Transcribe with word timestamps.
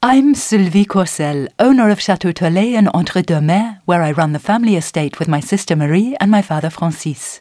I'm 0.00 0.36
Sylvie 0.36 0.84
Courselle, 0.84 1.48
owner 1.58 1.90
of 1.90 2.00
Chateau 2.00 2.32
Thieuley 2.32 2.74
in 2.74 2.86
Entre-deux-Mers, 2.86 3.78
where 3.84 4.00
I 4.00 4.12
run 4.12 4.32
the 4.32 4.38
family 4.38 4.76
estate 4.76 5.18
with 5.18 5.26
my 5.26 5.40
sister 5.40 5.74
Marie 5.74 6.16
and 6.20 6.30
my 6.30 6.40
father 6.40 6.70
Francis. 6.70 7.40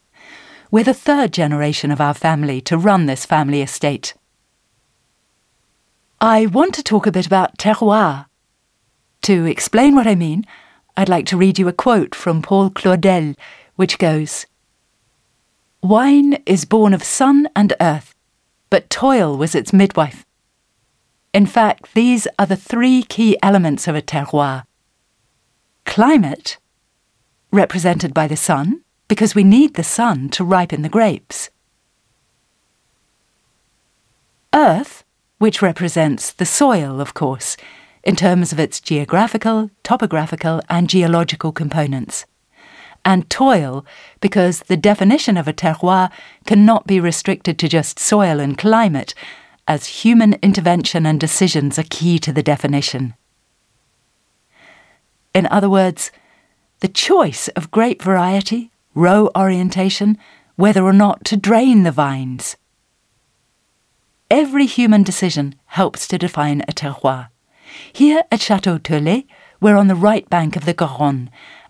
We're 0.71 0.83
the 0.83 0.95
third 0.95 1.31
generation 1.31 1.91
of 1.91 2.01
our 2.01 2.15
family 2.15 2.59
to 2.61 2.75
run 2.75 3.05
this 3.05 3.27
family 3.27 3.61
estate. 3.61 4.15
I 6.19 6.47
want 6.47 6.73
to 6.73 6.83
talk 6.83 7.05
a 7.05 7.11
bit 7.11 7.27
about 7.27 7.59
terroir. 7.59 8.25
To 9.21 9.45
explain 9.45 9.93
what 9.93 10.07
I 10.07 10.15
mean, 10.15 10.43
I'd 10.97 11.09
like 11.09 11.27
to 11.27 11.37
read 11.37 11.59
you 11.59 11.67
a 11.67 11.73
quote 11.73 12.15
from 12.15 12.41
Paul 12.41 12.71
Claudel, 12.71 13.35
which 13.75 13.99
goes 13.99 14.47
Wine 15.83 16.41
is 16.47 16.65
born 16.65 16.95
of 16.95 17.03
sun 17.03 17.49
and 17.55 17.73
earth, 17.79 18.15
but 18.71 18.89
toil 18.89 19.37
was 19.37 19.53
its 19.53 19.71
midwife. 19.71 20.26
In 21.37 21.45
fact, 21.45 21.93
these 21.93 22.27
are 22.39 22.47
the 22.47 22.55
three 22.55 23.03
key 23.03 23.37
elements 23.43 23.87
of 23.87 23.95
a 23.95 24.01
terroir 24.01 24.63
climate, 25.85 26.57
represented 27.51 28.11
by 28.11 28.27
the 28.27 28.35
sun, 28.35 28.81
because 29.07 29.35
we 29.35 29.43
need 29.43 29.75
the 29.75 29.83
sun 29.83 30.29
to 30.29 30.43
ripen 30.43 30.81
the 30.81 30.89
grapes, 30.89 31.51
earth, 34.51 35.03
which 35.37 35.61
represents 35.61 36.33
the 36.33 36.43
soil, 36.43 36.99
of 36.99 37.13
course, 37.13 37.55
in 38.03 38.15
terms 38.15 38.51
of 38.51 38.59
its 38.59 38.79
geographical, 38.79 39.69
topographical, 39.83 40.59
and 40.67 40.89
geological 40.89 41.51
components. 41.51 42.25
And 43.05 43.29
toil, 43.29 43.85
because 44.21 44.61
the 44.61 44.75
definition 44.75 45.37
of 45.37 45.47
a 45.47 45.53
terroir 45.53 46.09
cannot 46.47 46.87
be 46.87 46.99
restricted 46.99 47.59
to 47.59 47.69
just 47.69 47.99
soil 47.99 48.39
and 48.39 48.57
climate, 48.57 49.13
as 49.67 50.03
human 50.03 50.33
intervention 50.41 51.05
and 51.05 51.19
decisions 51.19 51.77
are 51.77 51.85
key 51.89 52.17
to 52.19 52.31
the 52.31 52.43
definition. 52.43 53.13
In 55.33 55.45
other 55.47 55.69
words, 55.69 56.11
the 56.79 56.87
choice 56.87 57.47
of 57.49 57.71
grape 57.71 58.01
variety, 58.01 58.71
row 58.95 59.29
orientation, 59.35 60.17
whether 60.55 60.83
or 60.83 60.93
not 60.93 61.25
to 61.25 61.37
drain 61.37 61.83
the 61.83 61.91
vines. 61.91 62.55
Every 64.29 64.65
human 64.65 65.03
decision 65.03 65.55
helps 65.67 66.07
to 66.07 66.17
define 66.17 66.61
a 66.61 66.73
terroir. 66.73 67.29
Here 67.93 68.23
at 68.31 68.41
Chateau 68.41 68.77
Thieuley, 68.77 69.27
we're 69.61 69.77
on 69.77 69.87
the 69.87 69.95
right 69.95 70.29
bank 70.29 70.55
of 70.55 70.65
the 70.65 70.73
Garonne, 70.73 71.29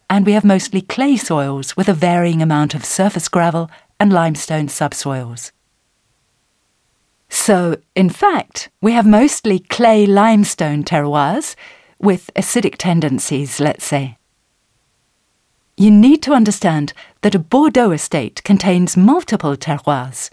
and 0.10 0.26
we 0.26 0.34
have 0.34 0.46
mostly 0.46 0.82
clay 0.82 1.18
soils 1.18 1.76
with 1.76 1.90
a 1.90 1.94
varying 1.94 2.42
amount 2.42 2.74
of 2.74 2.86
surface 2.86 3.28
gravel 3.28 3.70
and 4.00 4.14
limestone 4.14 4.70
subsoils. 4.70 5.52
So, 7.40 7.78
in 7.96 8.10
fact, 8.10 8.70
we 8.82 8.92
have 8.94 9.06
mostly 9.06 9.60
clay 9.60 10.06
limestone 10.06 10.84
terroirs 10.84 11.56
with 12.00 12.32
acidic 12.36 12.76
tendencies, 12.78 13.60
let's 13.60 13.86
say. 13.86 14.18
You 15.78 15.92
need 15.92 16.22
to 16.24 16.34
understand 16.34 16.94
that 17.22 17.36
a 17.36 17.40
Bordeaux 17.40 17.92
estate 17.92 18.44
contains 18.44 18.98
multiple 18.98 19.56
terroirs. 19.56 20.30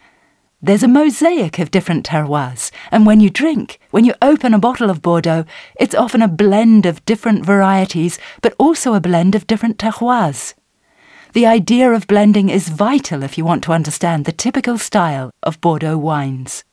There's 0.62 0.83
a 0.83 0.88
mosaic 0.88 1.58
of 1.58 1.70
different 1.70 2.06
terroirs, 2.06 2.72
and 2.91 3.06
when 3.06 3.20
you 3.20 3.28
drink, 3.30 3.78
when 3.91 4.06
you 4.06 4.14
open 4.22 4.55
a 4.55 4.58
bottle 4.58 4.91
of 4.91 5.02
Bordeaux, 5.02 5.44
it's 5.78 5.94
often 5.94 6.22
a 6.22 6.27
blend 6.27 6.86
of 6.86 7.05
different 7.05 7.44
varieties, 7.44 8.18
but 8.41 8.55
also 8.58 8.94
a 8.94 9.06
blend 9.08 9.34
of 9.36 9.46
different 9.46 9.78
terroirs. 9.78 10.55
The 11.34 11.46
idea 11.46 11.92
of 11.92 12.08
blending 12.08 12.48
is 12.48 12.70
vital 12.70 13.22
if 13.22 13.36
you 13.39 13.44
want 13.44 13.62
to 13.64 13.72
understand 13.72 14.24
the 14.24 14.33
typical 14.33 14.78
style 14.78 15.30
of 15.42 15.61
Bordeaux 15.61 15.98
wines. 15.98 16.64